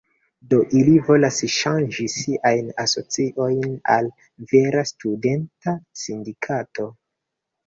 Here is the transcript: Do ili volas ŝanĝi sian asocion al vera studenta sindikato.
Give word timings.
Do 0.51 0.57
ili 0.77 0.93
volas 1.09 1.35
ŝanĝi 1.55 2.05
sian 2.13 2.71
asocion 2.85 3.77
al 3.97 4.09
vera 4.55 4.83
studenta 4.93 5.77
sindikato. 6.07 6.89